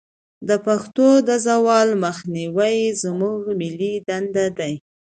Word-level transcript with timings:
د 0.47 0.51
پښتو 0.65 1.07
د 1.27 1.29
زوال 1.47 1.89
مخنیوی 2.05 2.75
زموږ 3.03 3.39
ملي 3.59 3.93
دندې 4.07 4.47
ده. 4.57 4.71